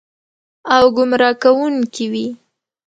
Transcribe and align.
او 0.75 0.85
ګمراه 0.95 1.35
کوونکې 1.43 2.05
وي. 2.11 2.27